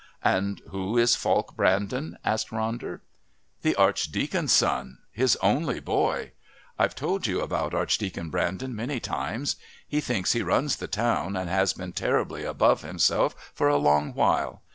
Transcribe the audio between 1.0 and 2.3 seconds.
Falk Brandon?"